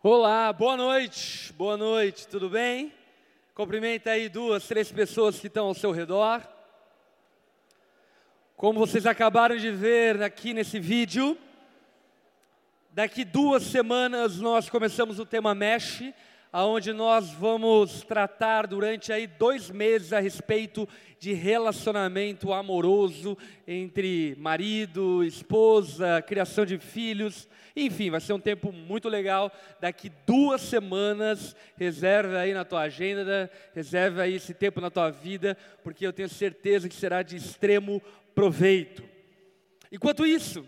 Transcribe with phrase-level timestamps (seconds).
[0.00, 2.92] Olá, boa noite, boa noite, tudo bem?
[3.52, 6.40] Cumprimenta aí duas, três pessoas que estão ao seu redor.
[8.56, 11.36] Como vocês acabaram de ver aqui nesse vídeo,
[12.92, 16.04] daqui duas semanas nós começamos o tema Mesh,
[16.52, 20.88] aonde nós vamos tratar durante aí dois meses a respeito
[21.18, 23.36] de relacionamento amoroso
[23.66, 29.52] entre marido, esposa, criação de filhos, enfim, vai ser um tempo muito legal.
[29.80, 35.56] Daqui duas semanas, reserve aí na tua agenda, reserve aí esse tempo na tua vida,
[35.84, 38.02] porque eu tenho certeza que será de extremo
[38.34, 39.02] proveito.
[39.92, 40.66] Enquanto isso,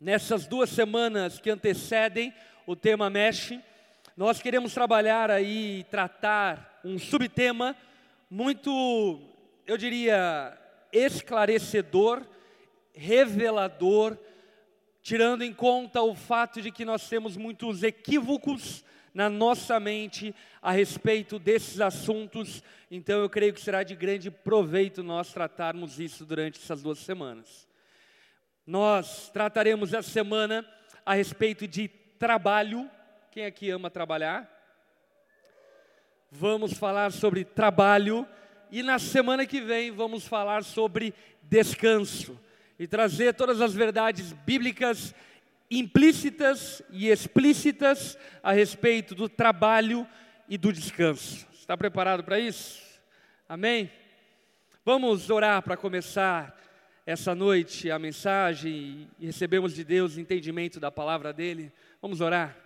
[0.00, 2.32] nessas duas semanas que antecedem
[2.66, 3.54] o tema Mesh,
[4.16, 7.74] nós queremos trabalhar aí, tratar um subtema
[8.30, 9.20] muito,
[9.66, 10.58] eu diria,
[10.92, 12.22] esclarecedor,
[12.94, 14.18] revelador,
[15.02, 20.70] tirando em conta o fato de que nós temos muitos equívocos na nossa mente a
[20.70, 26.58] respeito desses assuntos, então eu creio que será de grande proveito nós tratarmos isso durante
[26.58, 27.66] essas duas semanas.
[28.66, 30.66] Nós trataremos essa semana
[31.04, 32.90] a respeito de trabalho
[33.32, 34.46] quem aqui ama trabalhar?
[36.30, 38.28] Vamos falar sobre trabalho
[38.70, 42.38] e na semana que vem vamos falar sobre descanso
[42.78, 45.14] e trazer todas as verdades bíblicas
[45.70, 50.06] implícitas e explícitas a respeito do trabalho
[50.46, 51.46] e do descanso.
[51.54, 52.82] Está preparado para isso?
[53.48, 53.90] Amém?
[54.84, 56.54] Vamos orar para começar
[57.06, 61.72] essa noite a mensagem e recebemos de Deus entendimento da palavra dele.
[62.02, 62.61] Vamos orar.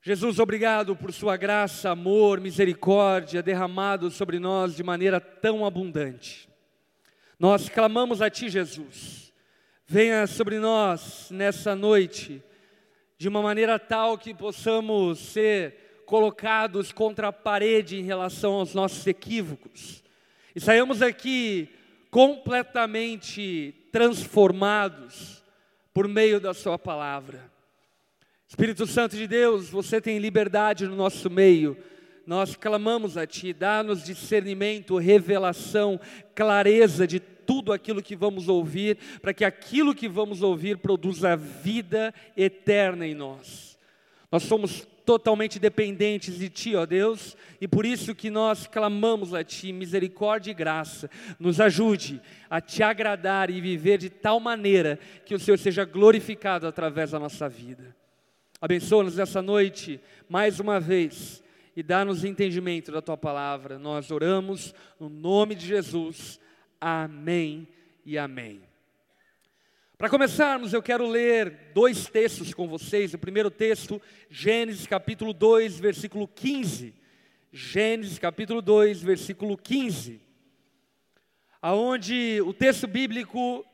[0.00, 6.48] Jesus, obrigado por Sua graça, amor, misericórdia derramado sobre nós de maneira tão abundante.
[7.36, 9.32] Nós clamamos a Ti, Jesus.
[9.84, 12.40] Venha sobre nós nessa noite,
[13.18, 19.04] de uma maneira tal que possamos ser colocados contra a parede em relação aos nossos
[19.04, 20.04] equívocos.
[20.54, 21.68] E saiamos aqui
[22.08, 25.42] completamente transformados
[25.92, 27.57] por meio da Sua palavra.
[28.48, 31.76] Espírito Santo de Deus, você tem liberdade no nosso meio.
[32.26, 36.00] Nós clamamos a Ti, dá-nos discernimento, revelação,
[36.34, 42.12] clareza de tudo aquilo que vamos ouvir, para que aquilo que vamos ouvir produza vida
[42.34, 43.78] eterna em nós.
[44.32, 49.44] Nós somos totalmente dependentes de Ti, ó Deus, e por isso que nós clamamos a
[49.44, 55.34] Ti, misericórdia e graça, nos ajude a Te agradar e viver de tal maneira que
[55.34, 57.94] o Senhor seja glorificado através da nossa vida.
[58.60, 61.44] Abençoa-nos essa noite mais uma vez
[61.76, 63.78] e dá-nos entendimento da tua palavra.
[63.78, 66.40] Nós oramos no nome de Jesus.
[66.80, 67.68] Amém
[68.04, 68.60] e amém.
[69.96, 73.14] Para começarmos, eu quero ler dois textos com vocês.
[73.14, 76.92] O primeiro texto, Gênesis capítulo 2, versículo 15.
[77.52, 80.20] Gênesis capítulo 2, versículo 15.
[81.62, 83.64] Aonde o texto bíblico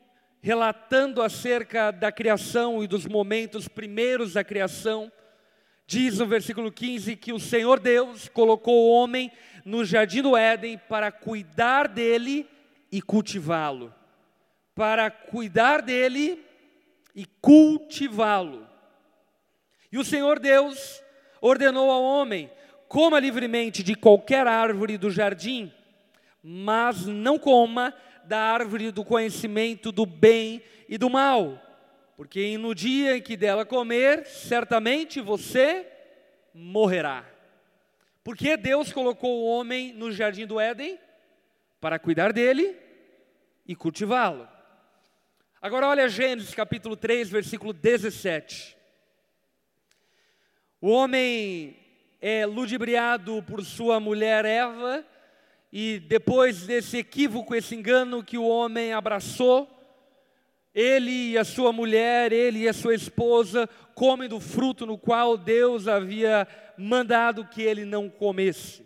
[0.45, 5.11] relatando acerca da criação e dos momentos primeiros da criação,
[5.87, 9.31] diz no versículo 15 que o Senhor Deus colocou o homem
[9.65, 12.47] no jardim do Éden para cuidar dele
[12.91, 13.91] e cultivá-lo.
[14.75, 16.45] Para cuidar dele
[17.15, 18.69] e cultivá-lo.
[19.91, 21.01] E o Senhor Deus
[21.41, 22.51] ordenou ao homem:
[22.87, 25.73] coma livremente de qualquer árvore do jardim,
[26.43, 27.95] mas não coma
[28.27, 31.61] da árvore do conhecimento do bem e do mal,
[32.15, 35.85] porque no dia em que dela comer, certamente você
[36.53, 37.25] morrerá.
[38.23, 40.97] Porque Deus colocou o homem no jardim do Éden
[41.79, 42.75] para cuidar dele
[43.67, 44.47] e cultivá-lo.
[45.61, 48.75] Agora olha Gênesis capítulo 3, versículo 17.
[50.79, 51.77] O homem
[52.21, 55.05] é ludibriado por sua mulher Eva,
[55.77, 59.69] e depois desse equívoco, esse engano que o homem abraçou,
[60.73, 65.35] ele e a sua mulher, ele e a sua esposa comem do fruto no qual
[65.35, 68.85] Deus havia mandado que ele não comesse.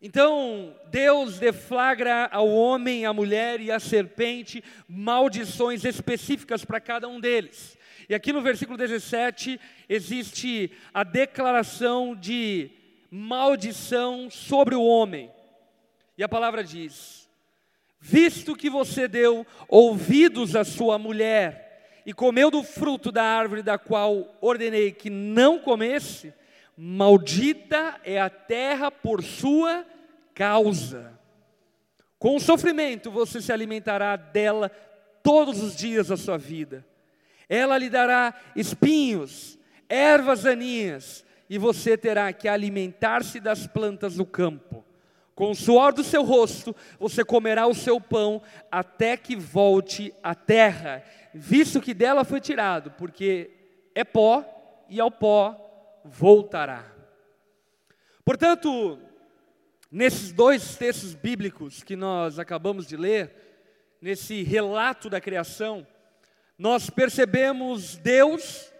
[0.00, 7.20] Então, Deus deflagra ao homem, à mulher e à serpente maldições específicas para cada um
[7.20, 7.76] deles.
[8.08, 12.70] E aqui no versículo 17 existe a declaração de
[13.10, 15.30] maldição sobre o homem.
[16.20, 17.26] E a palavra diz:
[17.98, 23.78] Visto que você deu ouvidos à sua mulher e comeu do fruto da árvore da
[23.78, 26.34] qual ordenei que não comesse,
[26.76, 29.82] maldita é a terra por sua
[30.34, 31.18] causa.
[32.18, 34.68] Com sofrimento você se alimentará dela
[35.22, 36.84] todos os dias da sua vida.
[37.48, 39.58] Ela lhe dará espinhos,
[39.88, 44.84] ervas daninhas, e você terá que alimentar-se das plantas do campo.
[45.40, 50.34] Com o suor do seu rosto, você comerá o seu pão até que volte à
[50.34, 51.02] terra,
[51.32, 53.50] visto que dela foi tirado, porque
[53.94, 54.44] é pó
[54.86, 55.56] e ao pó
[56.04, 56.84] voltará.
[58.22, 58.98] Portanto,
[59.90, 65.86] nesses dois textos bíblicos que nós acabamos de ler, nesse relato da criação,
[66.58, 68.70] nós percebemos Deus,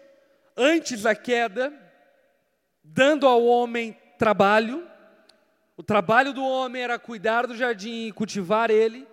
[0.55, 1.73] antes da queda,
[2.83, 4.90] dando ao homem trabalho.
[5.77, 9.07] O trabalho do homem era cuidar do jardim e cultivar ele.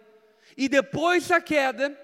[0.56, 1.96] E depois da queda,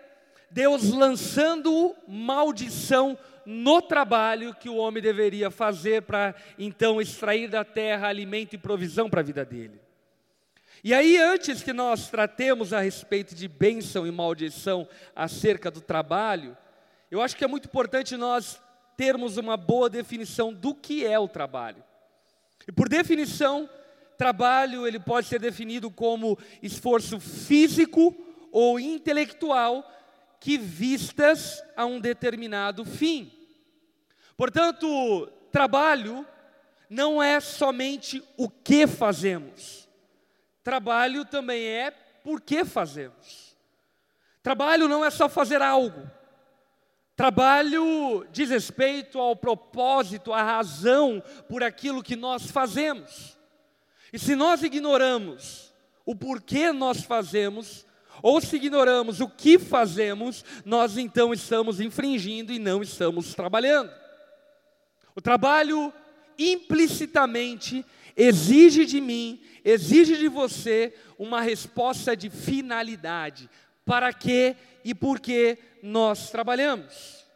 [0.51, 8.09] Deus lançando maldição no trabalho que o homem deveria fazer para então extrair da terra
[8.09, 9.81] alimento e provisão para a vida dele.
[10.83, 14.87] E aí, antes que nós tratemos a respeito de bênção e maldição
[15.17, 16.57] acerca do trabalho,
[17.11, 18.61] eu acho que é muito importante nós
[18.97, 21.83] termos uma boa definição do que é o trabalho.
[22.69, 23.69] E por definição,
[24.17, 28.15] trabalho ele pode ser definido como esforço físico
[28.53, 29.91] ou intelectual
[30.41, 33.33] que vistas a um determinado fim.
[34.37, 36.27] Portanto, trabalho
[36.89, 39.89] não é somente o que fazemos.
[40.63, 43.57] Trabalho também é por que fazemos.
[44.43, 46.11] Trabalho não é só fazer algo.
[47.17, 53.39] Trabalho diz respeito ao propósito, à razão por aquilo que nós fazemos.
[54.15, 55.75] E se nós ignoramos
[56.07, 57.85] o porquê nós fazemos,
[58.23, 63.91] ou se ignoramos o que fazemos, nós então estamos infringindo e não estamos trabalhando.
[65.17, 65.93] O trabalho
[66.39, 67.85] implicitamente
[68.17, 73.51] exige de mim, exige de você uma resposta de finalidade.
[73.85, 77.27] Para que e por que nós trabalhamos?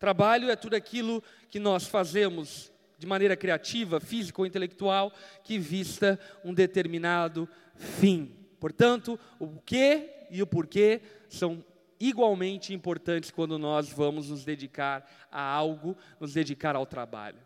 [0.00, 5.12] Trabalho é tudo aquilo que nós fazemos de maneira criativa, física ou intelectual,
[5.44, 8.34] que vista um determinado fim.
[8.58, 11.64] Portanto, o que e o porquê são
[12.00, 17.38] igualmente importantes quando nós vamos nos dedicar a algo, nos dedicar ao trabalho.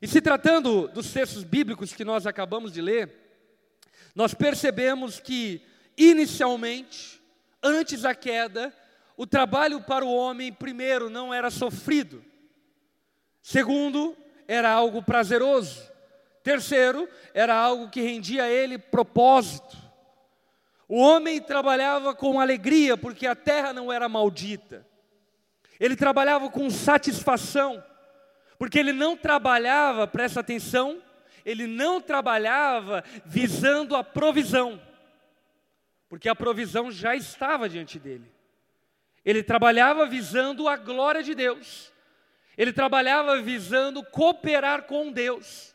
[0.00, 3.12] E se tratando dos textos bíblicos que nós acabamos de ler,
[4.14, 5.62] nós percebemos que,
[5.96, 7.20] inicialmente,
[7.62, 8.74] antes da queda,
[9.16, 12.24] o trabalho para o homem, primeiro, não era sofrido,
[13.42, 14.16] segundo,
[14.46, 15.90] era algo prazeroso,
[16.42, 19.76] terceiro, era algo que rendia a ele propósito.
[20.88, 24.86] O homem trabalhava com alegria, porque a terra não era maldita.
[25.80, 27.82] Ele trabalhava com satisfação,
[28.58, 31.02] porque ele não trabalhava, presta atenção,
[31.44, 34.80] ele não trabalhava visando a provisão,
[36.08, 38.30] porque a provisão já estava diante dele.
[39.24, 41.91] Ele trabalhava visando a glória de Deus,
[42.56, 45.72] ele trabalhava visando cooperar com Deus.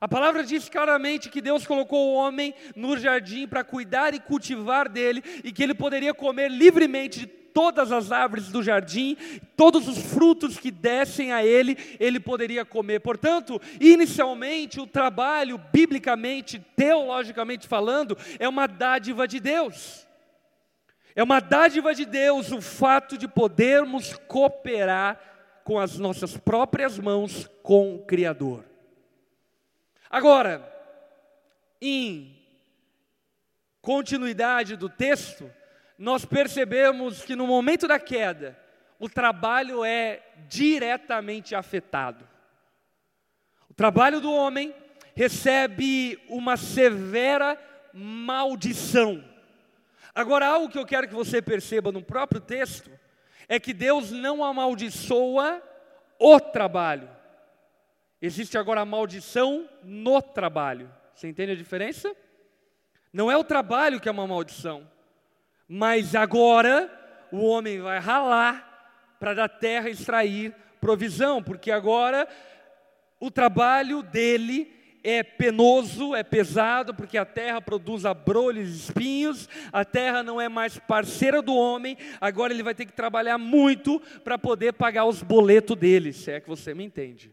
[0.00, 4.88] A palavra diz claramente que Deus colocou o homem no jardim para cuidar e cultivar
[4.88, 9.16] dele e que ele poderia comer livremente de todas as árvores do jardim,
[9.56, 13.00] todos os frutos que dessem a ele, ele poderia comer.
[13.00, 20.06] Portanto, inicialmente, o trabalho, biblicamente, teologicamente falando, é uma dádiva de Deus.
[21.16, 25.18] É uma dádiva de Deus o fato de podermos cooperar
[25.68, 28.64] com as nossas próprias mãos com o Criador.
[30.08, 30.66] Agora,
[31.78, 32.34] em
[33.82, 35.52] continuidade do texto,
[35.98, 38.58] nós percebemos que no momento da queda,
[38.98, 42.26] o trabalho é diretamente afetado.
[43.68, 44.74] O trabalho do homem
[45.14, 47.58] recebe uma severa
[47.92, 49.22] maldição.
[50.14, 52.97] Agora, algo que eu quero que você perceba no próprio texto
[53.48, 55.62] é que Deus não amaldiçoa
[56.18, 57.08] o trabalho,
[58.20, 60.92] Existe agora a maldição no trabalho.
[61.14, 62.14] Você entende a diferença?
[63.12, 64.88] Não é o trabalho que é uma maldição,
[65.68, 66.90] mas agora
[67.30, 72.28] o homem vai ralar para da terra extrair provisão, porque agora
[73.20, 74.72] o trabalho dele
[75.08, 80.78] é penoso, é pesado, porque a terra produz abrolhos espinhos, a terra não é mais
[80.78, 85.76] parceira do homem, agora ele vai ter que trabalhar muito para poder pagar os boletos
[85.76, 87.32] dele, se é que você me entende.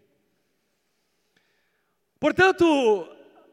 [2.17, 2.65] Portanto,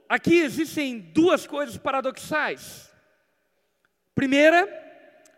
[0.09, 2.93] aqui existem duas coisas paradoxais.
[4.15, 4.69] Primeira,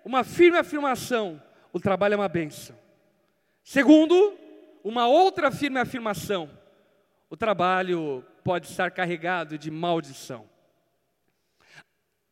[0.05, 2.79] uma firme afirmação: o trabalho é uma benção.
[3.63, 4.39] Segundo,
[4.85, 6.51] uma outra firme afirmação:
[7.35, 10.49] o trabalho pode estar carregado de maldição.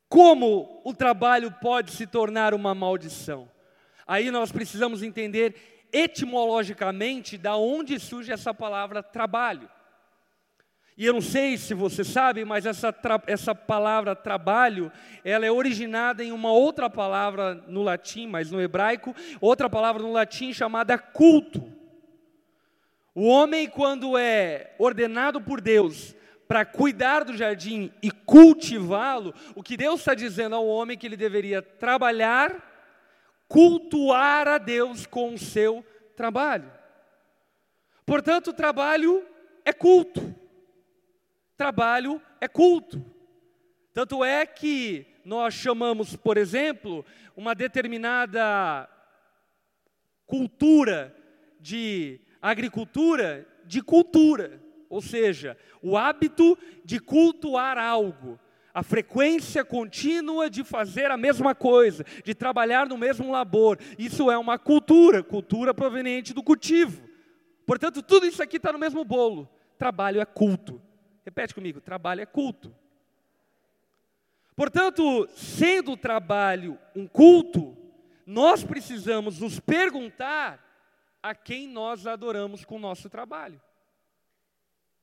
[0.09, 3.51] Como o trabalho pode se tornar uma maldição?
[4.07, 9.69] Aí nós precisamos entender etimologicamente da onde surge essa palavra trabalho.
[10.97, 12.95] E eu não sei se você sabe, mas essa,
[13.27, 14.93] essa palavra trabalho,
[15.25, 20.13] ela é originada em uma outra palavra no latim, mas no hebraico, outra palavra no
[20.13, 21.82] latim chamada culto.
[23.15, 26.15] O homem, quando é ordenado por Deus
[26.49, 31.07] para cuidar do jardim e cultivá-lo, o que Deus está dizendo ao homem é que
[31.07, 32.71] ele deveria trabalhar,
[33.49, 35.85] cultuar a Deus com o seu
[36.17, 36.71] trabalho.
[38.05, 39.25] Portanto, trabalho
[39.65, 40.43] é culto
[41.63, 43.01] trabalho é culto.
[43.95, 48.89] Tanto é que nós chamamos, por exemplo, uma determinada
[50.27, 51.15] cultura
[51.61, 58.39] de agricultura de cultura, ou seja, o hábito de cultuar algo,
[58.75, 63.79] a frequência contínua de fazer a mesma coisa, de trabalhar no mesmo labor.
[63.99, 67.09] Isso é uma cultura, cultura proveniente do cultivo.
[67.65, 69.49] Portanto, tudo isso aqui está no mesmo bolo.
[69.79, 70.83] Trabalho é culto.
[71.25, 72.75] Repete comigo: trabalho é culto.
[74.57, 77.77] Portanto, sendo o trabalho um culto,
[78.27, 80.72] nós precisamos nos perguntar
[81.23, 83.61] a quem nós adoramos com o nosso trabalho.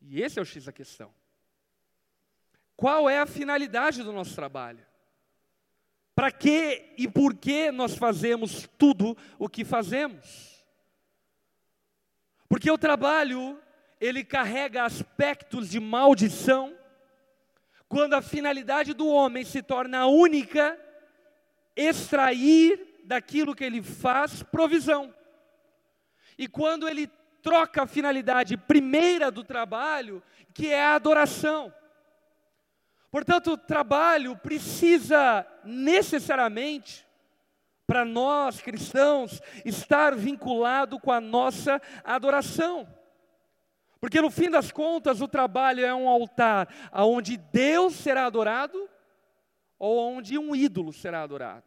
[0.02, 1.14] E esse é o X da questão.
[2.76, 4.86] Qual é a finalidade do nosso trabalho?
[6.16, 10.66] Para que e por que nós fazemos tudo o que fazemos?
[12.48, 13.62] Porque o trabalho
[14.00, 16.78] ele carrega aspectos de maldição,
[17.88, 20.80] quando a finalidade do homem se torna única,
[21.76, 25.14] extrair daquilo que ele faz provisão.
[26.40, 27.06] E quando ele
[27.42, 31.74] troca a finalidade primeira do trabalho, que é a adoração.
[33.12, 37.06] Portanto, o trabalho precisa necessariamente,
[37.86, 42.88] para nós cristãos, estar vinculado com a nossa adoração.
[44.00, 48.90] Porque no fim das contas, o trabalho é um altar onde Deus será adorado
[49.78, 51.66] ou onde um ídolo será adorado.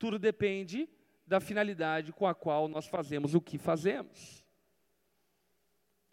[0.00, 0.88] Tudo depende
[1.26, 4.44] da finalidade com a qual nós fazemos o que fazemos.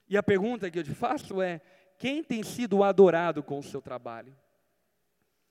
[0.08, 1.62] E a pergunta que eu te faço é:
[1.98, 4.36] quem tem sido adorado com o seu trabalho?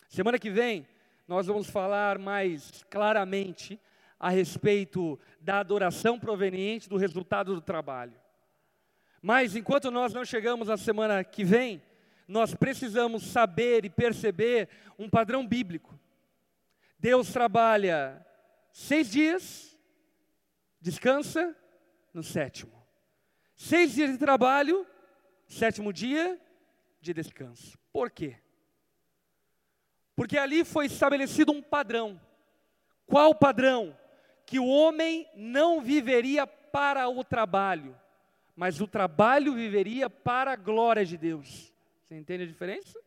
[0.08, 0.86] Semana que vem,
[1.26, 3.80] nós vamos falar mais claramente
[4.18, 8.14] a respeito da adoração proveniente do resultado do trabalho.
[9.20, 11.82] Mas enquanto nós não chegamos na semana que vem,
[12.26, 15.98] nós precisamos saber e perceber um padrão bíblico.
[16.98, 18.24] Deus trabalha
[18.72, 19.78] seis dias,
[20.80, 21.56] descansa
[22.12, 22.72] no sétimo.
[23.54, 24.86] Seis dias de trabalho,
[25.46, 26.40] sétimo dia
[27.00, 27.78] de descanso.
[27.92, 28.36] Por quê?
[30.16, 32.20] Porque ali foi estabelecido um padrão.
[33.06, 33.96] Qual padrão?
[34.46, 37.98] Que o homem não viveria para o trabalho,
[38.56, 41.72] mas o trabalho viveria para a glória de Deus.
[42.02, 42.98] Você entende a diferença?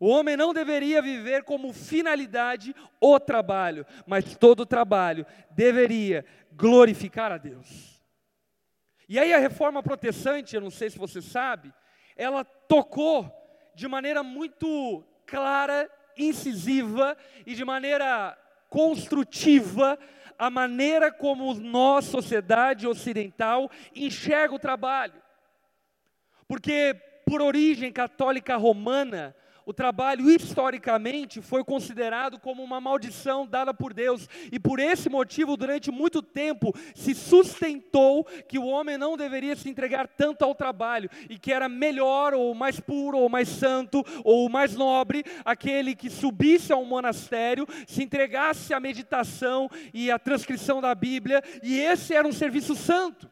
[0.00, 7.30] O homem não deveria viver como finalidade o trabalho, mas todo o trabalho deveria glorificar
[7.30, 8.02] a Deus.
[9.06, 11.70] E aí a reforma protestante, eu não sei se você sabe,
[12.16, 13.30] ela tocou
[13.74, 17.14] de maneira muito clara, incisiva
[17.44, 18.38] e de maneira
[18.70, 19.98] construtiva
[20.38, 25.20] a maneira como nós, sociedade ocidental, enxerga o trabalho.
[26.48, 33.92] Porque, por origem católica romana, o trabalho historicamente foi considerado como uma maldição dada por
[33.92, 39.56] Deus, e por esse motivo, durante muito tempo, se sustentou que o homem não deveria
[39.56, 44.04] se entregar tanto ao trabalho, e que era melhor, ou mais puro, ou mais santo,
[44.24, 50.18] ou mais nobre, aquele que subisse a um monastério, se entregasse à meditação e à
[50.18, 53.30] transcrição da Bíblia, e esse era um serviço santo.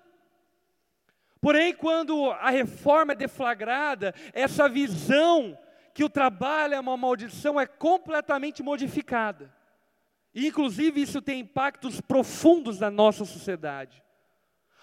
[1.41, 5.57] Porém, quando a reforma é deflagrada, essa visão
[5.99, 9.53] que o trabalho é uma maldição é completamente modificada.
[10.33, 14.01] E, inclusive, isso tem impactos profundos na nossa sociedade.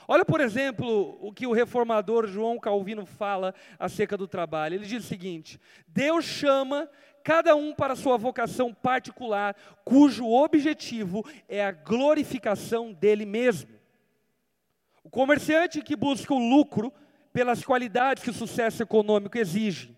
[0.09, 4.75] Olha, por exemplo, o que o reformador João Calvino fala acerca do trabalho.
[4.75, 5.57] Ele diz o seguinte:
[5.87, 6.89] Deus chama
[7.23, 9.55] cada um para sua vocação particular,
[9.85, 13.69] cujo objetivo é a glorificação dele mesmo.
[15.01, 16.91] O comerciante que busca o lucro
[17.31, 19.94] pelas qualidades que o sucesso econômico exige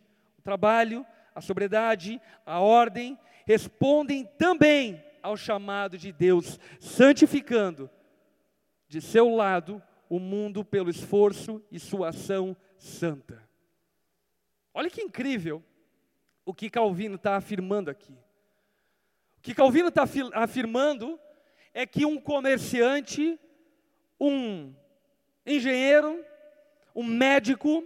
[0.47, 7.89] trabalho, a sobriedade, a ordem, respondem também ao chamado de Deus, santificando
[8.87, 13.45] de seu lado o mundo pelo esforço e sua ação santa.
[14.73, 15.61] Olha que incrível
[16.45, 18.13] o que Calvino está afirmando aqui.
[18.13, 21.19] O que Calvino está afirmando
[21.73, 23.37] é que um comerciante,
[24.17, 24.73] um
[25.45, 26.23] engenheiro,
[26.95, 27.83] um médico,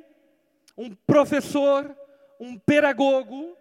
[0.77, 1.97] um professor,
[2.41, 3.55] um pedagogo,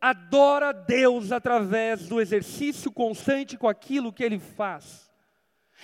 [0.00, 5.10] adora Deus através do exercício constante com aquilo que ele faz.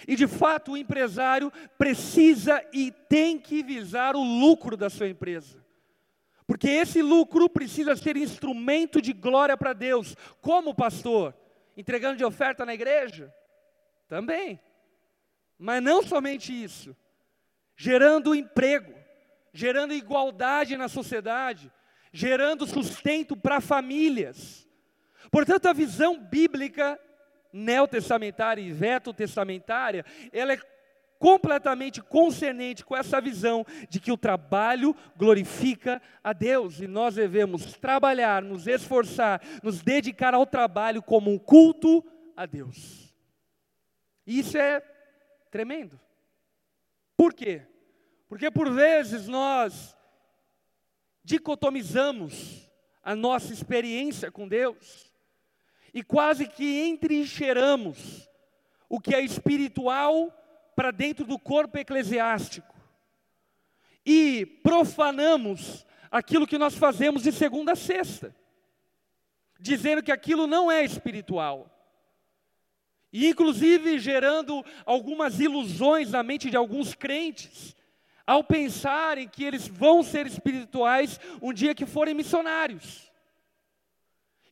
[0.06, 5.58] E de fato, o empresário precisa e tem que visar o lucro da sua empresa.
[6.46, 10.16] Porque esse lucro precisa ser instrumento de glória para Deus.
[10.40, 11.34] Como pastor?
[11.76, 13.34] Entregando de oferta na igreja?
[14.06, 14.60] Também.
[15.58, 16.96] Mas não somente isso.
[17.76, 18.94] Gerando emprego,
[19.52, 21.70] gerando igualdade na sociedade,
[22.12, 24.66] gerando sustento para famílias.
[25.30, 26.98] Portanto, a visão bíblica
[27.52, 30.60] neotestamentária e veto-testamentária, ela é
[31.18, 37.74] completamente concernente com essa visão de que o trabalho glorifica a Deus e nós devemos
[37.74, 42.04] trabalhar, nos esforçar, nos dedicar ao trabalho como um culto
[42.36, 43.12] a Deus.
[44.26, 44.80] Isso é
[45.50, 45.98] tremendo.
[47.16, 47.62] Por quê?
[48.28, 49.96] Porque por vezes nós
[51.28, 52.70] dicotomizamos
[53.02, 55.12] a nossa experiência com Deus
[55.92, 58.26] e quase que entrincheiramos
[58.88, 60.32] o que é espiritual
[60.74, 62.74] para dentro do corpo eclesiástico
[64.06, 68.34] e profanamos aquilo que nós fazemos de segunda a sexta,
[69.60, 71.70] dizendo que aquilo não é espiritual.
[73.12, 77.76] E inclusive gerando algumas ilusões na mente de alguns crentes,
[78.28, 83.10] ao pensarem que eles vão ser espirituais um dia que forem missionários.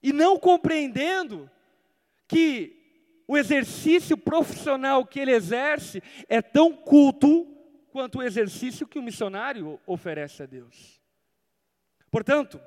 [0.02, 1.50] E não compreendendo
[2.26, 2.74] que
[3.28, 7.46] o exercício profissional que ele exerce é tão culto
[7.90, 10.98] quanto o exercício que o missionário oferece a Deus.
[12.10, 12.58] Portanto,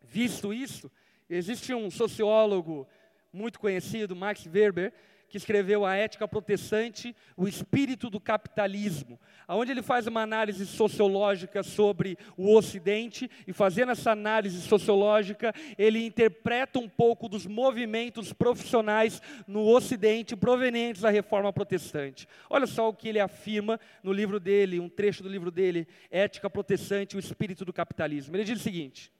[0.00, 0.88] visto isso,
[1.28, 2.86] existe um sociólogo
[3.32, 4.92] muito conhecido, Max Weber,
[5.28, 9.18] que escreveu A Ética Protestante, o Espírito do Capitalismo,
[9.48, 16.04] onde ele faz uma análise sociológica sobre o Ocidente, e fazendo essa análise sociológica, ele
[16.04, 22.28] interpreta um pouco dos movimentos profissionais no Ocidente provenientes da Reforma Protestante.
[22.48, 26.48] Olha só o que ele afirma no livro dele, um trecho do livro dele, Ética
[26.50, 28.36] Protestante, o Espírito do Capitalismo.
[28.36, 29.15] Ele diz o seguinte.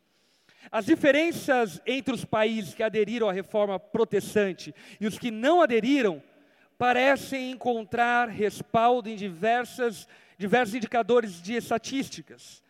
[0.70, 6.22] As diferenças entre os países que aderiram à reforma protestante e os que não aderiram
[6.78, 12.62] parecem encontrar respaldo em diversas, diversos indicadores de estatísticas.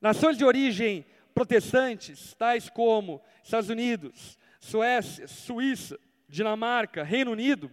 [0.00, 7.70] Nações de origem protestantes, tais como Estados Unidos, Suécia, Suíça, Dinamarca, Reino Unido,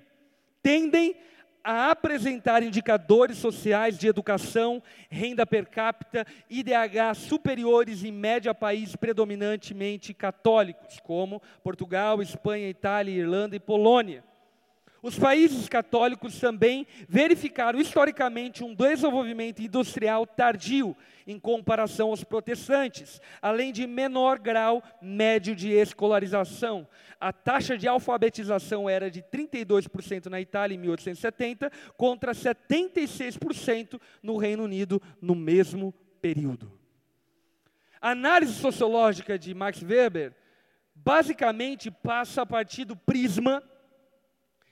[0.62, 1.16] tendem
[1.64, 8.96] a apresentar indicadores sociais de educação, renda per capita, IDH superiores em média a países
[8.96, 14.29] predominantemente católicos, como Portugal, Espanha, Itália, Irlanda e Polônia.
[15.02, 23.72] Os países católicos também verificaram historicamente um desenvolvimento industrial tardio em comparação aos protestantes, além
[23.72, 26.88] de menor grau médio de escolarização.
[27.20, 34.64] A taxa de alfabetização era de 32% na Itália em 1870 contra 76% no Reino
[34.64, 36.72] Unido no mesmo período.
[38.02, 40.34] A análise sociológica de Max Weber
[40.96, 43.64] basicamente passa a partir do prisma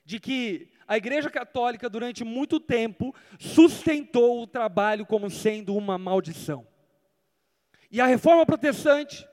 [0.07, 6.65] de que a Igreja Católica, durante muito tempo, sustentou o trabalho como sendo uma maldição.
[7.91, 9.27] E a reforma protestante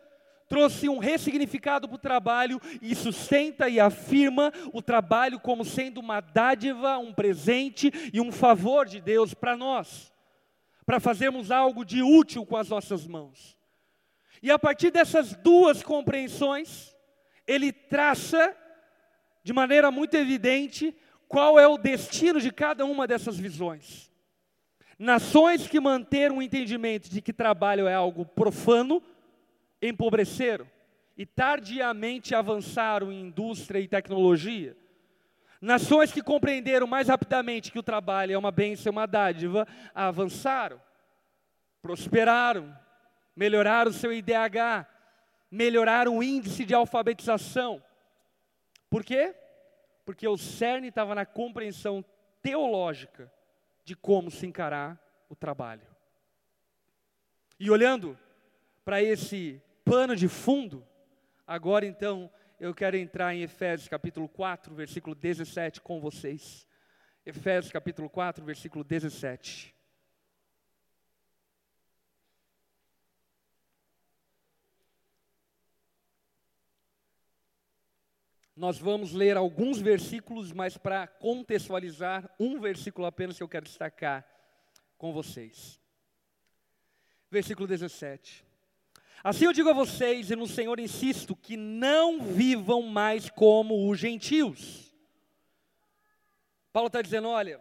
[0.48, 6.20] trouxe um ressignificado para o trabalho e sustenta e afirma o trabalho como sendo uma
[6.20, 10.12] dádiva, um presente e um favor de Deus para nós,
[10.84, 13.56] para fazermos algo de útil com as nossas mãos.
[14.42, 16.96] E a partir dessas duas compreensões,
[17.46, 18.56] ele traça
[19.44, 20.96] de maneira muito evidente
[21.28, 24.10] qual é o destino de cada uma dessas visões.
[24.98, 29.02] Nações que manteram o entendimento de que trabalho é algo profano,
[29.82, 30.66] empobreceram
[31.16, 34.76] e tardiamente avançaram em indústria e tecnologia.
[35.60, 40.80] Nações que compreenderam mais rapidamente que o trabalho é uma bênção, uma dádiva, avançaram,
[41.82, 42.74] prosperaram,
[43.36, 44.86] melhoraram o seu IDH,
[45.50, 47.82] melhoraram o índice de alfabetização
[48.90, 49.34] por quê?
[50.04, 52.04] Porque o cerne estava na compreensão
[52.42, 53.32] teológica
[53.84, 55.86] de como se encarar o trabalho.
[57.58, 58.18] E olhando
[58.84, 60.86] para esse pano de fundo,
[61.46, 66.66] agora então eu quero entrar em Efésios capítulo 4, versículo 17 com vocês.
[67.26, 69.73] Efésios capítulo 4, versículo 17.
[78.56, 84.24] Nós vamos ler alguns versículos, mas para contextualizar, um versículo apenas que eu quero destacar
[84.96, 85.80] com vocês.
[87.28, 88.44] Versículo 17.
[89.24, 93.98] Assim eu digo a vocês, e no Senhor insisto, que não vivam mais como os
[93.98, 94.94] gentios.
[96.72, 97.60] Paulo está dizendo: olha,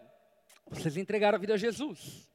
[0.70, 2.30] vocês entregaram a vida a Jesus.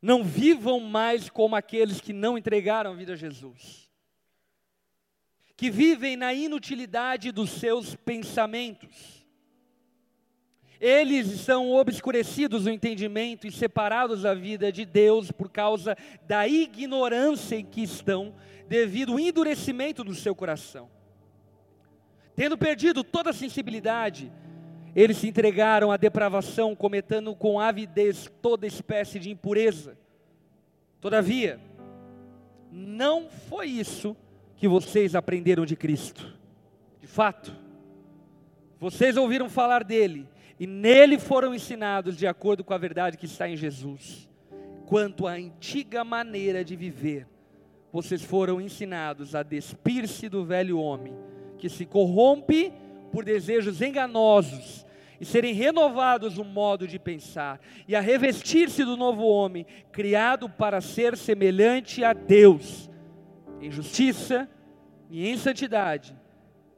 [0.00, 3.89] Não vivam mais como aqueles que não entregaram a vida a Jesus
[5.60, 9.26] que vivem na inutilidade dos seus pensamentos.
[10.80, 15.94] Eles estão obscurecidos no entendimento e separados da vida de Deus por causa
[16.26, 18.34] da ignorância em que estão,
[18.70, 20.88] devido ao endurecimento do seu coração.
[22.34, 24.32] Tendo perdido toda a sensibilidade,
[24.96, 29.94] eles se entregaram à depravação, cometendo com avidez toda espécie de impureza.
[31.02, 31.60] Todavia,
[32.72, 34.29] não foi isso que
[34.68, 36.36] vocês aprenderam de Cristo.
[37.00, 37.56] De fato,
[38.78, 43.48] vocês ouviram falar dele e nele foram ensinados de acordo com a verdade que está
[43.48, 44.28] em Jesus.
[44.84, 47.26] Quanto à antiga maneira de viver,
[47.90, 51.14] vocês foram ensinados a despir-se do velho homem,
[51.56, 52.72] que se corrompe
[53.10, 54.84] por desejos enganosos,
[55.18, 60.80] e serem renovados no modo de pensar, e a revestir-se do novo homem, criado para
[60.80, 62.89] ser semelhante a Deus
[63.60, 64.48] em justiça
[65.08, 66.16] e em santidade,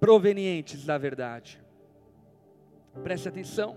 [0.00, 1.60] provenientes da verdade.
[3.02, 3.76] Preste atenção.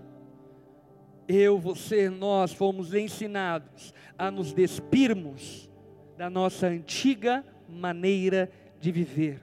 [1.28, 5.70] Eu, você, nós fomos ensinados a nos despirmos
[6.16, 9.40] da nossa antiga maneira de viver.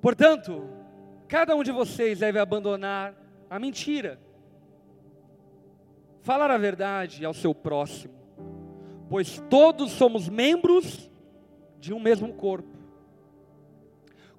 [0.00, 0.68] Portanto,
[1.28, 3.14] cada um de vocês deve abandonar
[3.48, 4.18] a mentira,
[6.22, 8.14] falar a verdade ao seu próximo,
[9.08, 11.10] pois todos somos membros
[11.82, 12.78] de um mesmo corpo.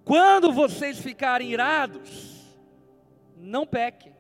[0.06, 2.58] Quando vocês ficarem irados,
[3.36, 4.16] não pequem.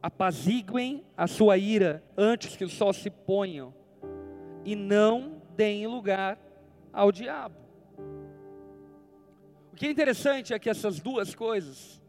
[0.00, 3.74] Apaziguem a sua ira antes que o sol se ponha,
[4.64, 6.38] e não deem lugar
[6.92, 7.56] ao diabo.
[9.72, 12.00] O que é interessante é que essas duas coisas,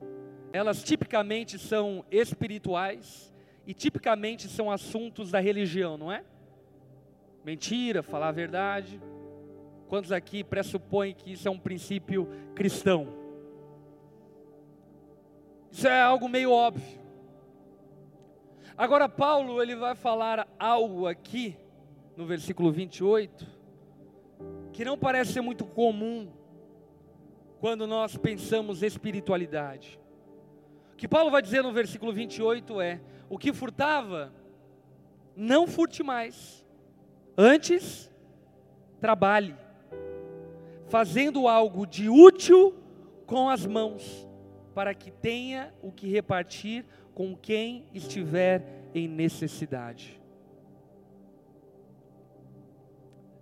[0.52, 3.34] elas tipicamente são espirituais
[3.66, 6.24] e tipicamente são assuntos da religião, não é?
[7.44, 9.02] Mentira, falar a verdade,
[9.94, 13.08] Quantos aqui pressupõem que isso é um princípio cristão?
[15.72, 17.00] Isso é algo meio óbvio.
[18.76, 21.56] Agora Paulo, ele vai falar algo aqui
[22.18, 23.46] no versículo 28
[24.72, 26.28] que não parece ser muito comum
[27.60, 30.00] quando nós pensamos espiritualidade.
[30.94, 34.34] O que Paulo vai dizer no versículo 28 é: o que furtava,
[35.36, 36.66] não furte mais,
[37.38, 38.12] antes
[39.00, 39.56] trabalhe
[40.94, 42.72] fazendo algo de útil
[43.26, 44.30] com as mãos,
[44.76, 50.22] para que tenha o que repartir com quem estiver em necessidade.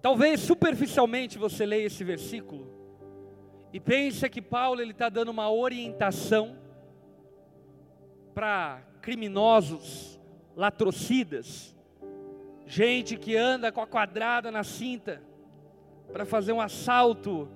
[0.02, 2.72] Talvez superficialmente você leia esse versículo
[3.74, 6.56] e pense que Paulo ele está dando uma orientação
[8.34, 10.18] para criminosos,
[10.56, 11.76] latrocidas,
[12.66, 15.22] gente que anda com a quadrada na cinta,
[16.12, 17.50] para fazer um assalto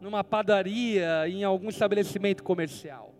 [0.00, 3.14] numa padaria, em algum estabelecimento comercial.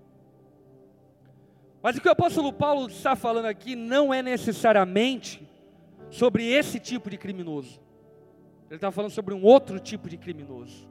[1.83, 5.49] Mas o que o apóstolo Paulo está falando aqui não é necessariamente
[6.11, 7.81] sobre esse tipo de criminoso.
[8.69, 10.89] Ele está falando sobre um outro tipo de criminoso.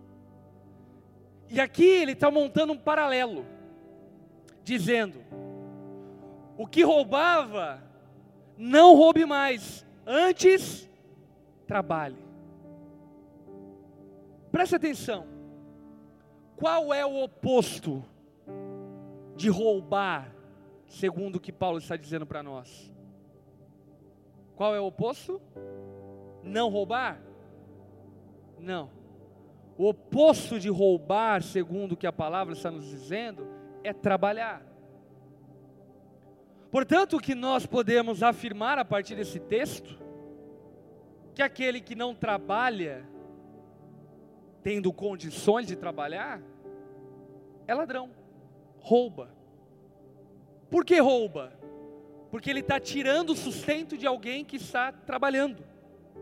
[1.50, 3.46] E aqui ele está montando um paralelo,
[4.64, 5.20] dizendo:
[6.58, 7.82] o que roubava,
[8.58, 10.90] não roube mais, antes
[11.66, 12.31] trabalhe.
[14.52, 15.26] Preste atenção.
[16.56, 18.04] Qual é o oposto
[19.36, 20.36] de roubar,
[20.86, 22.92] segundo o que Paulo está dizendo para nós?
[24.56, 25.42] Qual é o oposto?
[26.44, 27.20] Não roubar?
[28.60, 28.92] Não.
[29.78, 33.48] O oposto de roubar, segundo o que a palavra está nos dizendo,
[33.84, 34.64] é trabalhar.
[36.70, 40.00] Portanto, o que nós podemos afirmar a partir desse texto,
[41.34, 43.04] que aquele que não trabalha,
[44.64, 46.42] tendo condições de trabalhar,
[47.68, 48.12] é ladrão,
[48.80, 49.32] rouba.
[50.70, 51.54] Por que rouba?
[52.30, 55.64] Porque ele está tirando o sustento de alguém que está trabalhando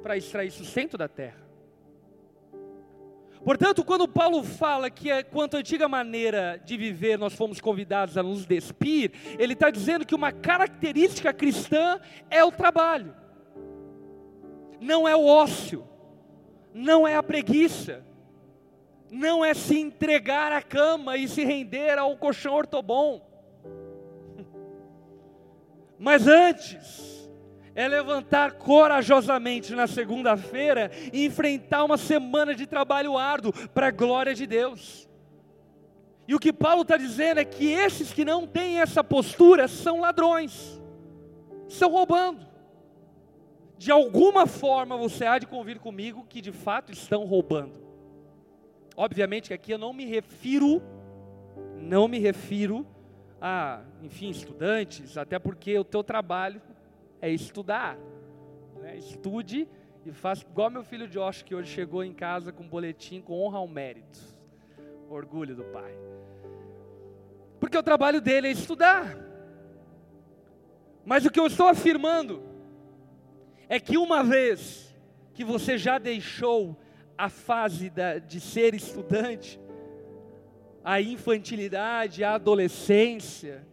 [0.02, 1.48] para extrair sustento da terra.
[3.44, 8.18] Portanto, quando Paulo fala que é, quanto à antiga maneira de viver nós fomos convidados
[8.18, 12.00] a nos despir, ele está dizendo que uma característica cristã
[12.30, 13.16] é o trabalho,
[14.82, 15.88] não é o ócio,
[16.74, 18.04] não é a preguiça,
[19.12, 23.22] não é se entregar à cama e se render ao colchão ortobom.
[25.98, 27.10] Mas antes,
[27.76, 34.36] é levantar corajosamente na segunda-feira e enfrentar uma semana de trabalho árduo para a glória
[34.36, 35.08] de Deus.
[36.28, 40.02] E o que Paulo está dizendo é que esses que não têm essa postura são
[40.02, 40.80] ladrões,
[41.68, 42.48] estão roubando.
[43.78, 47.89] De alguma forma você há de convir comigo que de fato estão roubando.
[49.00, 50.84] Obviamente que aqui eu não me refiro,
[51.78, 52.86] não me refiro
[53.40, 56.62] a, enfim, estudantes, até porque o teu trabalho
[57.22, 57.98] é estudar.
[58.82, 58.98] Né?
[58.98, 59.70] Estude
[60.06, 63.40] e faça igual meu filho Josh, que hoje chegou em casa com um boletim com
[63.40, 64.20] honra ao mérito.
[65.10, 65.98] Orgulho do pai.
[67.58, 69.18] Porque o trabalho dele é estudar.
[71.06, 72.44] Mas o que eu estou afirmando
[73.70, 74.94] é que uma vez
[75.34, 76.78] que você já deixou
[77.20, 79.60] a fase da, de ser estudante,
[80.82, 83.68] a infantilidade, a adolescência,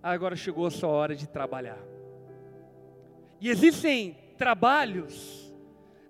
[0.00, 1.80] agora chegou a sua hora de trabalhar.
[3.40, 5.52] E existem trabalhos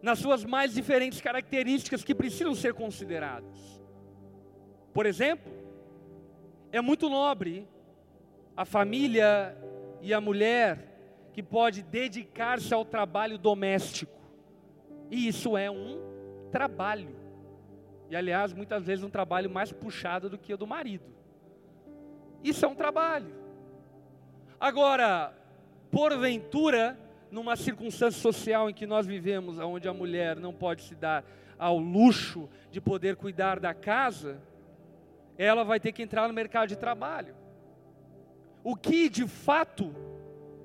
[0.02, 3.80] nas suas mais diferentes características que precisam ser considerados.
[4.92, 5.50] Por exemplo,
[6.70, 7.66] é muito nobre
[8.54, 9.56] a família
[10.02, 14.20] e a mulher que pode dedicar-se ao trabalho doméstico.
[15.10, 16.15] E isso é um
[16.50, 17.14] trabalho.
[18.09, 21.04] E aliás, muitas vezes um trabalho mais puxado do que o do marido.
[22.42, 23.35] Isso é um trabalho.
[24.59, 25.35] Agora,
[25.90, 26.98] porventura,
[27.30, 31.24] numa circunstância social em que nós vivemos, onde a mulher não pode se dar
[31.59, 34.40] ao luxo de poder cuidar da casa,
[35.37, 37.35] ela vai ter que entrar no mercado de trabalho.
[38.62, 39.94] O que de fato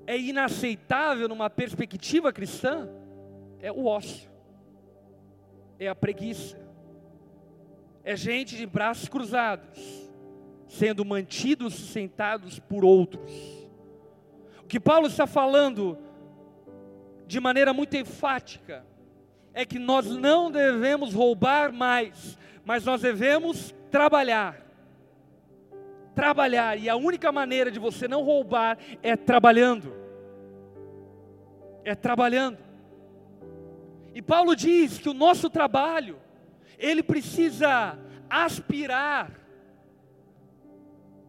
[0.05, 2.87] é inaceitável numa perspectiva cristã
[3.59, 4.30] é o ócio
[5.81, 6.59] é a preguiça.
[8.03, 10.09] É gente de braços cruzados,
[10.67, 13.31] sendo mantidos sentados por outros.
[14.63, 15.97] O que Paulo está falando
[17.25, 18.85] de maneira muito enfática
[19.55, 24.61] é que nós não devemos roubar mais, mas nós devemos trabalhar.
[26.13, 29.95] Trabalhar, e a única maneira de você não roubar é trabalhando.
[31.83, 32.70] É trabalhando.
[34.13, 36.17] E Paulo diz que o nosso trabalho,
[36.77, 37.97] ele precisa
[38.29, 39.31] aspirar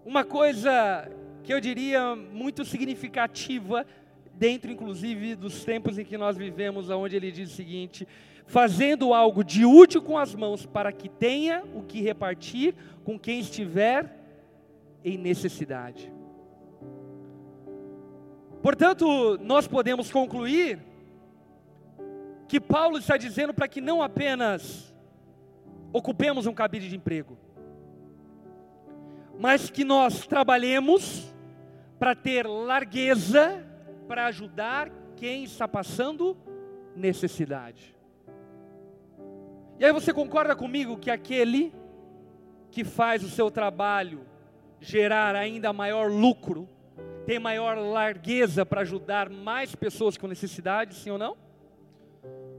[0.05, 1.11] uma coisa
[1.45, 3.87] que eu diria muito significativa
[4.35, 8.07] dentro inclusive dos tempos em que nós vivemos, onde ele diz o seguinte:
[8.47, 13.41] fazendo algo de útil com as mãos para que tenha o que repartir com quem
[13.41, 14.19] estiver
[15.05, 16.13] em necessidade.
[18.63, 20.79] Portanto, nós podemos concluir
[22.53, 24.95] que Paulo está dizendo para que não apenas
[25.91, 27.39] ocupemos um cabide de emprego,
[29.41, 31.35] mas que nós trabalhemos
[31.99, 33.67] para ter largueza
[34.07, 36.37] para ajudar quem está passando
[36.95, 37.97] necessidade.
[39.79, 41.75] E aí você concorda comigo que aquele
[42.71, 44.27] que faz o seu trabalho
[44.79, 46.69] gerar ainda maior lucro,
[47.25, 51.35] tem maior largueza para ajudar mais pessoas com necessidade, sim ou não?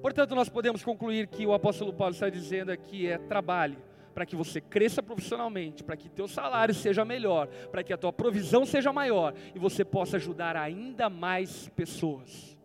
[0.04, 3.78] Portanto, nós podemos concluir que o apóstolo Paulo está dizendo aqui é trabalhe
[4.14, 8.12] para que você cresça profissionalmente, para que teu salário seja melhor, para que a tua
[8.12, 12.58] provisão seja maior e você possa ajudar ainda mais pessoas.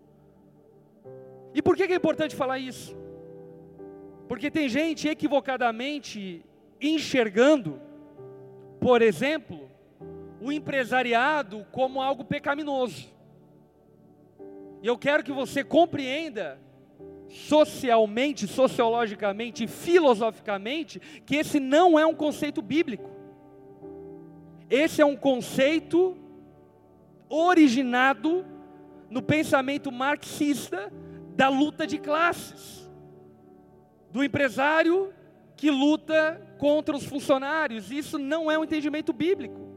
[1.55, 2.97] E por que é importante falar isso?
[4.27, 6.45] Porque tem gente equivocadamente
[6.81, 7.81] enxergando,
[8.81, 9.71] por exemplo,
[10.41, 13.15] o empresariado como algo pecaminoso.
[14.83, 16.59] E eu quero que você compreenda
[17.29, 23.11] socialmente, sociologicamente, filosoficamente, que esse não é um conceito bíblico.
[24.71, 26.17] Esse é um conceito
[27.29, 28.45] originado
[29.11, 30.93] no pensamento marxista
[31.37, 32.91] da luta de classes,
[34.11, 35.13] do empresário
[35.57, 37.91] que luta contra os funcionários.
[37.91, 39.69] Isso não é um entendimento bíblico.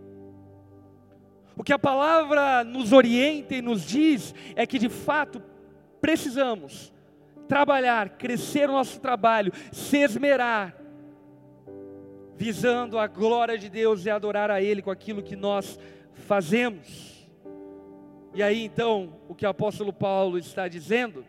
[1.56, 5.42] O que a palavra nos orienta e nos diz é que de fato
[6.00, 6.92] precisamos
[7.52, 10.74] trabalhar, crescer o nosso trabalho, se esmerar,
[12.34, 15.78] visando a glória de Deus e adorar a Ele com aquilo que nós
[16.14, 17.30] fazemos.
[18.34, 21.26] E aí então, o que o apóstolo Paulo está dizendo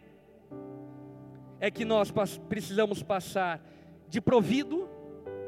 [1.58, 2.12] é que nós
[2.48, 3.60] precisamos passar
[4.08, 4.88] de provido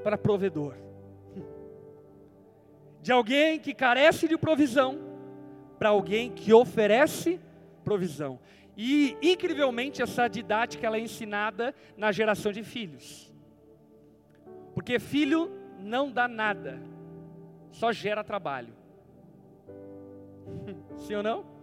[0.02, 0.74] para provedor,
[3.00, 4.98] de alguém que carece de provisão
[5.78, 7.38] para alguém que oferece
[7.84, 8.40] provisão.
[8.76, 13.32] E incrivelmente essa didática ela é ensinada na geração de filhos.
[14.74, 16.82] Porque filho não dá nada,
[17.70, 18.74] só gera trabalho.
[20.98, 21.54] Sim ou não?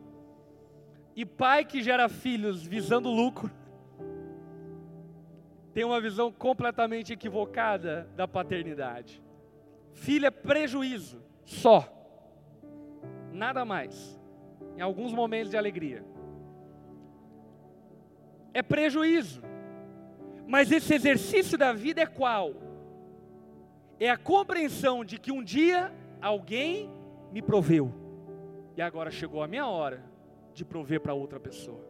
[1.15, 3.51] E pai que gera filhos visando lucro,
[5.73, 9.21] tem uma visão completamente equivocada da paternidade.
[9.93, 11.87] Filho é prejuízo, só.
[13.31, 14.19] Nada mais.
[14.77, 16.03] Em alguns momentos de alegria.
[18.53, 19.41] É prejuízo.
[20.47, 22.53] Mas esse exercício da vida é qual?
[23.99, 26.89] É a compreensão de que um dia alguém
[27.31, 27.93] me proveu.
[28.75, 30.03] E agora chegou a minha hora
[30.53, 31.89] de prover para outra pessoa.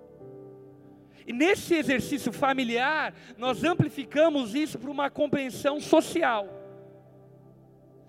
[1.26, 6.48] E nesse exercício familiar, nós amplificamos isso para uma compreensão social.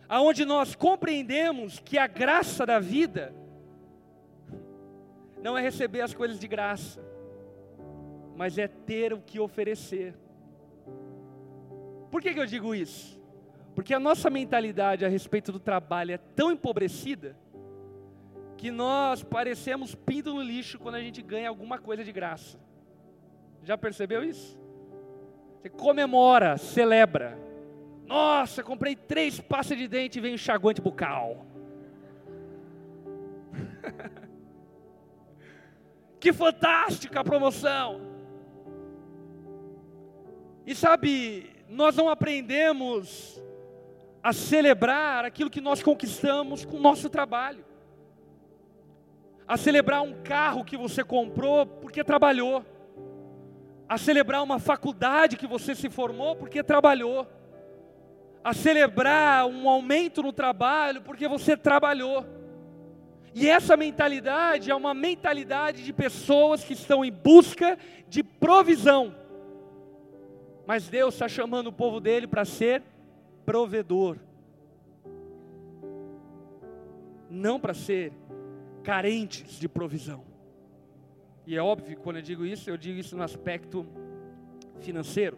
[0.09, 3.35] Aonde nós compreendemos que a graça da vida
[5.43, 7.03] não é receber as coisas de graça,
[8.37, 10.14] mas é ter o que oferecer.
[12.11, 13.21] Por que, que eu digo isso?
[13.75, 17.37] Porque a nossa mentalidade a respeito do trabalho é tão empobrecida
[18.57, 22.59] que nós parecemos pinto no lixo quando a gente ganha alguma coisa de graça.
[23.64, 24.61] Já percebeu isso?
[25.59, 27.38] Você comemora, celebra.
[28.07, 31.47] Nossa, comprei três pastas de dente e vem enxaguante bucal.
[36.21, 38.12] que fantástica a promoção!
[40.66, 43.42] E sabe, nós não aprendemos
[44.22, 47.64] a celebrar aquilo que nós conquistamos com o nosso trabalho.
[49.46, 52.64] A celebrar um carro que você comprou porque trabalhou
[53.92, 57.27] a celebrar uma faculdade que você se formou porque trabalhou,
[58.42, 62.25] a celebrar um aumento no trabalho porque você trabalhou.
[63.35, 69.14] E essa mentalidade é uma mentalidade de pessoas que estão em busca de provisão.
[70.66, 72.83] Mas Deus está chamando o povo dele para ser
[73.44, 74.16] provedor,
[77.29, 78.12] não para ser
[78.83, 80.25] carentes de provisão.
[81.46, 83.87] E é óbvio quando eu digo isso, eu digo isso no aspecto
[84.81, 85.37] financeiro.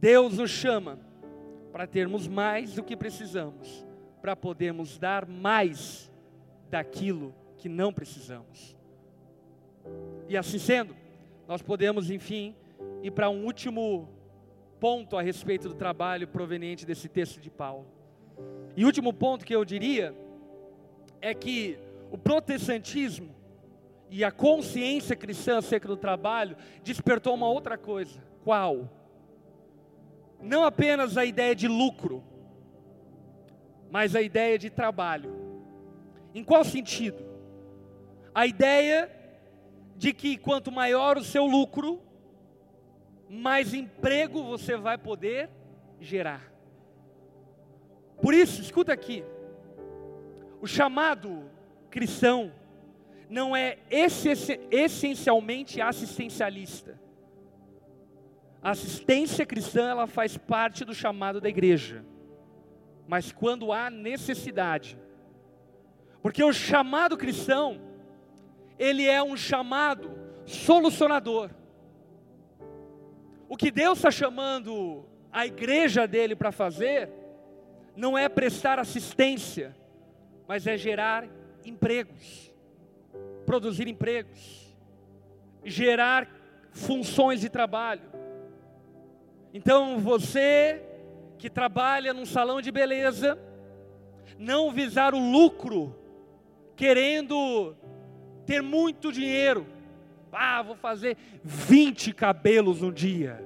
[0.00, 0.98] Deus nos chama
[1.72, 3.84] para termos mais do que precisamos,
[4.20, 6.12] para podermos dar mais
[6.70, 8.76] daquilo que não precisamos.
[10.28, 10.94] E assim sendo,
[11.48, 12.54] nós podemos, enfim,
[13.04, 14.08] ir para um último
[14.80, 17.86] ponto a respeito do trabalho proveniente desse texto de Paulo.
[18.74, 20.16] E último ponto que eu diria
[21.20, 21.78] é que
[22.10, 23.28] o protestantismo
[24.08, 28.18] e a consciência cristã acerca do trabalho despertou uma outra coisa.
[28.42, 28.90] Qual?
[30.40, 32.24] Não apenas a ideia de lucro,
[33.90, 35.30] mas a ideia de trabalho.
[36.34, 37.22] Em qual sentido?
[38.34, 39.10] A ideia
[39.94, 42.00] de que quanto maior o seu lucro,
[43.28, 45.50] mais emprego você vai poder
[46.00, 46.52] gerar.
[48.20, 49.24] Por isso, escuta aqui,
[50.60, 51.50] o chamado
[51.90, 52.52] cristão
[53.28, 53.78] não é
[54.70, 56.98] essencialmente assistencialista.
[58.62, 62.04] A assistência cristã ela faz parte do chamado da igreja.
[63.06, 64.98] Mas quando há necessidade,
[66.22, 67.78] porque o chamado cristão,
[68.78, 70.10] ele é um chamado
[70.46, 71.50] solucionador.
[73.54, 77.08] O que Deus está chamando a igreja dele para fazer,
[77.94, 79.72] não é prestar assistência,
[80.48, 81.24] mas é gerar
[81.64, 82.52] empregos
[83.44, 84.74] produzir empregos,
[85.64, 86.28] gerar
[86.72, 88.02] funções de trabalho.
[89.52, 90.82] Então você
[91.38, 93.38] que trabalha num salão de beleza,
[94.38, 95.94] não visar o lucro,
[96.74, 97.76] querendo
[98.46, 99.66] ter muito dinheiro.
[100.34, 103.44] Ah, vou fazer 20 cabelos no dia.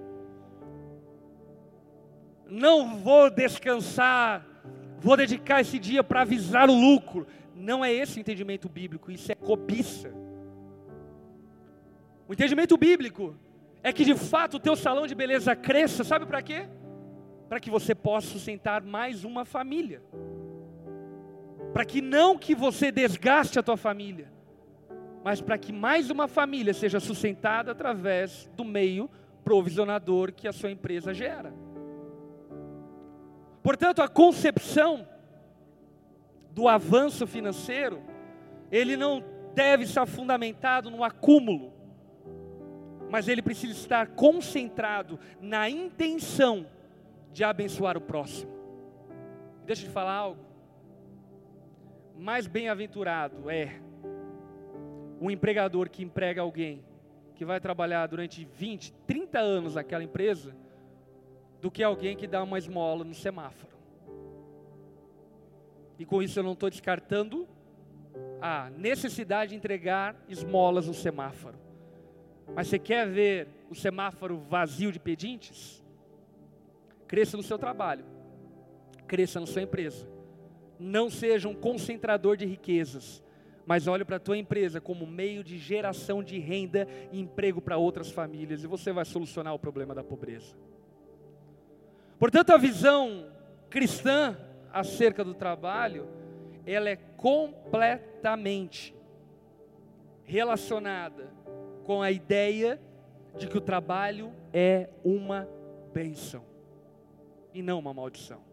[2.49, 4.47] Não vou descansar,
[4.99, 7.27] vou dedicar esse dia para visar o lucro.
[7.55, 10.13] Não é esse o entendimento bíblico, isso é cobiça.
[12.27, 13.35] O entendimento bíblico
[13.83, 16.69] é que de fato o teu salão de beleza cresça, sabe para quê?
[17.49, 20.03] Para que você possa sustentar mais uma família.
[21.73, 24.31] Para que não que você desgaste a tua família,
[25.29, 29.11] mas para que mais uma família seja sustentada através do meio
[29.45, 31.53] provisionador que a sua empresa gera.
[33.63, 35.07] Portanto, a concepção
[36.53, 38.03] do avanço financeiro,
[38.73, 39.23] ele não
[39.55, 41.75] deve estar fundamentado no acúmulo,
[43.11, 46.65] mas ele precisa estar concentrado na intenção
[47.35, 48.51] de abençoar o próximo.
[49.67, 50.41] Deixa eu te falar algo.
[52.17, 53.79] Mais bem-aventurado é
[55.21, 56.85] um empregador que emprega alguém
[57.35, 60.57] que vai trabalhar durante 20, 30 anos naquela empresa,
[61.61, 63.73] do que alguém que dá uma esmola no semáforo.
[65.99, 67.49] E com isso eu não estou descartando
[68.41, 71.59] a necessidade de entregar esmolas no semáforo.
[72.55, 75.85] Mas você quer ver o semáforo vazio de pedintes?
[77.07, 78.05] Cresça no seu trabalho,
[79.07, 80.09] cresça na sua empresa.
[80.79, 83.23] Não seja um concentrador de riquezas,
[83.69, 87.77] mas olhe para a tua empresa como meio de geração de renda e emprego para
[87.77, 90.57] outras famílias, e você vai solucionar o problema da pobreza.
[92.19, 93.31] Portanto, a visão
[93.69, 94.39] cristã
[94.73, 96.09] acerca do trabalho,
[96.65, 98.95] ela é completamente
[100.25, 101.31] relacionada
[101.85, 102.81] com a ideia
[103.37, 105.47] de que o trabalho é uma
[105.93, 106.43] bênção
[107.53, 108.48] e não uma maldição.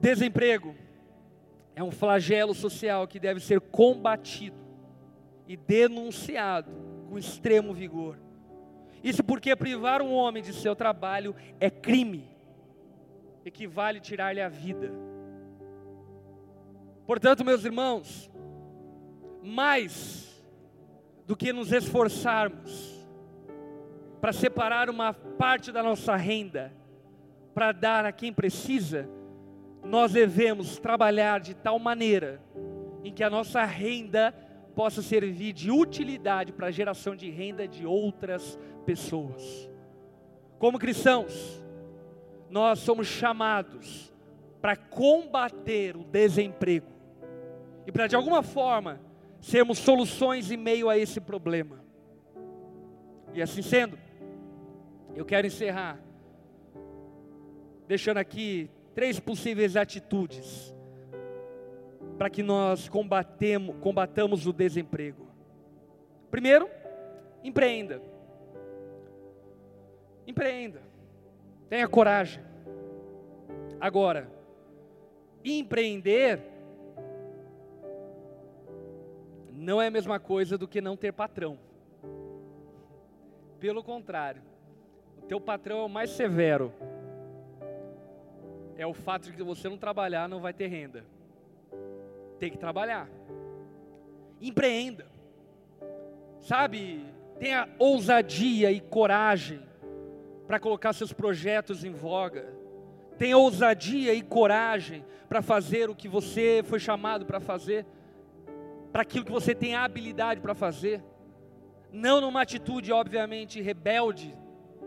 [0.00, 0.74] Desemprego
[1.74, 4.56] é um flagelo social que deve ser combatido
[5.46, 6.70] e denunciado
[7.08, 8.18] com extremo vigor.
[9.02, 12.28] Isso porque privar um homem de seu trabalho é crime,
[13.44, 14.92] equivale tirar-lhe a vida.
[17.06, 18.30] Portanto, meus irmãos,
[19.42, 20.44] mais
[21.26, 23.00] do que nos esforçarmos
[24.20, 26.72] para separar uma parte da nossa renda
[27.54, 29.08] para dar a quem precisa,
[29.90, 32.40] nós devemos trabalhar de tal maneira
[33.02, 34.32] em que a nossa renda
[34.72, 39.68] possa servir de utilidade para a geração de renda de outras pessoas.
[40.60, 41.60] Como cristãos,
[42.48, 44.14] nós somos chamados
[44.62, 46.86] para combater o desemprego
[47.84, 49.00] e para de alguma forma
[49.40, 51.84] sermos soluções em meio a esse problema.
[53.34, 53.98] E assim sendo,
[55.16, 55.98] eu quero encerrar
[57.88, 60.74] deixando aqui três possíveis atitudes
[62.18, 65.26] para que nós combatemos, combatamos o desemprego.
[66.30, 66.68] Primeiro,
[67.42, 68.02] empreenda.
[70.26, 70.82] Empreenda.
[71.68, 72.42] Tenha coragem.
[73.80, 74.30] Agora,
[75.42, 76.40] empreender
[79.50, 81.58] não é a mesma coisa do que não ter patrão.
[83.58, 84.42] Pelo contrário,
[85.18, 86.72] o teu patrão é o mais severo.
[88.80, 91.04] É o fato de que você não trabalhar não vai ter renda.
[92.38, 93.10] Tem que trabalhar.
[94.40, 95.06] Empreenda.
[96.40, 97.04] Sabe,
[97.38, 99.60] tenha ousadia e coragem
[100.46, 102.54] para colocar seus projetos em voga.
[103.18, 107.84] Tenha ousadia e coragem para fazer o que você foi chamado para fazer
[108.90, 111.04] para aquilo que você tem habilidade para fazer,
[111.92, 114.34] não numa atitude, obviamente, rebelde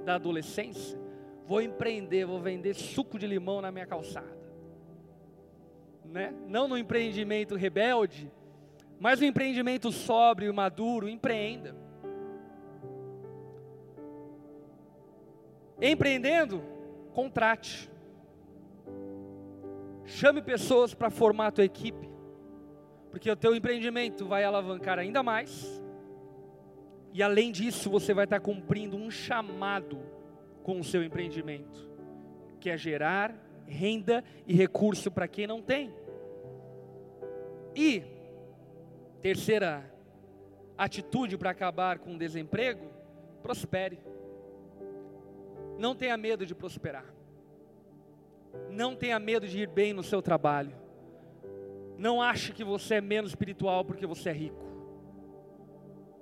[0.03, 1.02] da adolescência.
[1.45, 4.41] Vou empreender, vou vender suco de limão na minha calçada.
[6.05, 6.33] Né?
[6.47, 8.31] Não no empreendimento rebelde,
[8.99, 11.75] mas no empreendimento sóbrio e maduro, empreenda.
[15.81, 16.63] Empreendendo,
[17.13, 17.89] contrate.
[20.05, 22.13] Chame pessoas para formar a tua equipe
[23.13, 25.79] porque o teu empreendimento vai alavancar ainda mais.
[27.13, 29.99] E além disso, você vai estar cumprindo um chamado
[30.63, 31.89] com o seu empreendimento,
[32.59, 33.35] que é gerar
[33.67, 35.93] renda e recurso para quem não tem.
[37.75, 38.03] E
[39.21, 39.91] terceira
[40.77, 42.89] atitude para acabar com o desemprego,
[43.41, 43.99] prospere.
[45.77, 47.05] Não tenha medo de prosperar.
[48.69, 50.75] Não tenha medo de ir bem no seu trabalho.
[51.97, 54.63] Não ache que você é menos espiritual porque você é rico.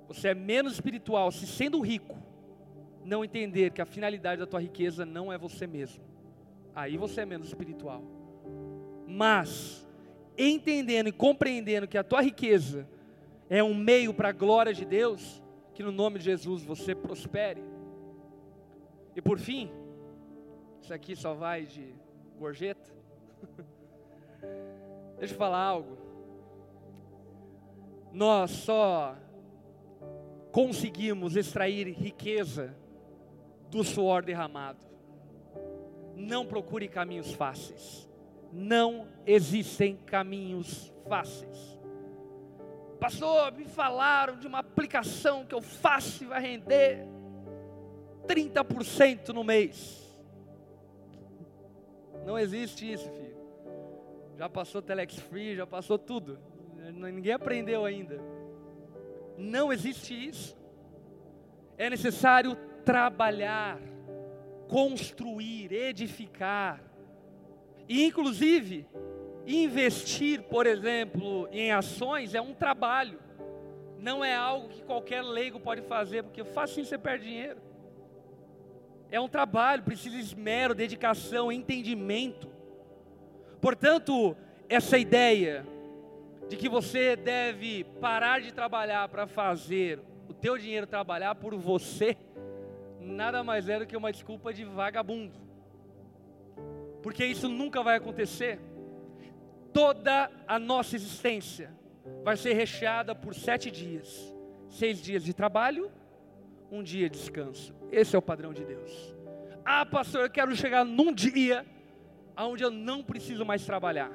[0.08, 2.21] Você é menos espiritual se sendo rico,
[3.04, 6.02] não entender que a finalidade da tua riqueza não é você mesmo.
[6.74, 8.02] Aí você é menos espiritual.
[9.06, 9.86] Mas
[10.36, 12.88] entendendo e compreendendo que a tua riqueza
[13.50, 15.42] é um meio para a glória de Deus,
[15.74, 17.62] que no nome de Jesus você prospere.
[19.14, 19.70] E por fim,
[20.80, 21.94] isso aqui só vai de
[22.38, 22.90] gorjeta.
[25.18, 25.98] Deixa eu falar algo.
[28.12, 29.16] Nós só
[30.50, 32.76] conseguimos extrair riqueza
[33.72, 34.86] do suor derramado.
[36.14, 38.08] Não procure caminhos fáceis.
[38.52, 41.76] Não existem caminhos fáceis.
[43.00, 47.04] Pastor, me falaram de uma aplicação que eu faço e vai render
[48.28, 50.00] 30% no mês.
[52.24, 53.32] Não existe isso, filho
[54.42, 56.36] já passou Telex Free, já passou tudo.
[56.94, 58.20] Ninguém aprendeu ainda.
[59.38, 60.56] Não existe isso.
[61.78, 63.78] É necessário trabalhar,
[64.68, 66.80] construir, edificar.
[67.88, 68.86] E inclusive,
[69.46, 73.20] investir, por exemplo, em ações é um trabalho.
[73.98, 77.60] não é algo que qualquer leigo pode fazer, porque fácil você perde dinheiro.
[79.12, 82.48] É um trabalho, precisa de esmero, dedicação, entendimento.
[83.60, 84.36] Portanto,
[84.68, 85.64] essa ideia
[86.48, 92.16] de que você deve parar de trabalhar para fazer o teu dinheiro trabalhar por você,
[93.04, 95.34] nada mais é do que uma desculpa de vagabundo.
[97.02, 98.58] Porque isso nunca vai acontecer.
[99.72, 101.70] Toda a nossa existência
[102.22, 104.34] vai ser recheada por sete dias:
[104.68, 105.90] seis dias de trabalho,
[106.70, 107.74] um dia de descanso.
[107.90, 109.14] Esse é o padrão de Deus.
[109.64, 111.66] Ah, pastor, eu quero chegar num dia
[112.36, 114.10] onde eu não preciso mais trabalhar.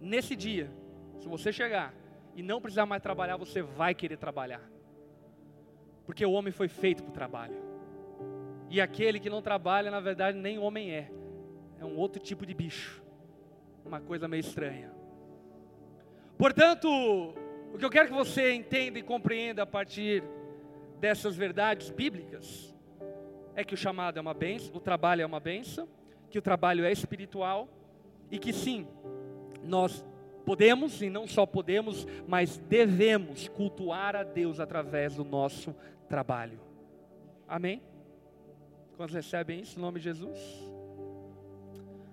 [0.00, 0.70] Nesse dia,
[1.20, 1.94] se você chegar
[2.34, 4.60] e não precisar mais trabalhar, você vai querer trabalhar.
[6.04, 7.56] Porque o homem foi feito para o trabalho.
[8.68, 11.10] E aquele que não trabalha, na verdade, nem homem é.
[11.78, 13.02] É um outro tipo de bicho.
[13.84, 14.92] Uma coisa meio estranha.
[16.38, 16.88] Portanto,
[17.72, 20.22] o que eu quero que você entenda e compreenda a partir
[20.98, 22.74] dessas verdades bíblicas
[23.54, 25.88] é que o chamado é uma benção, o trabalho é uma benção,
[26.30, 27.68] que o trabalho é espiritual
[28.30, 28.86] e que sim,
[29.62, 30.04] nós
[30.44, 35.74] podemos e não só podemos, mas devemos cultuar a Deus através do nosso
[36.08, 36.60] trabalho.
[37.48, 37.82] Amém?
[38.96, 40.38] Quantos recebem isso em nome de Jesus?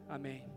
[0.08, 0.49] Amém.